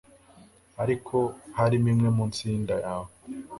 [0.83, 1.15] ariko
[1.57, 3.09] hariho imwe munsi yinda yawe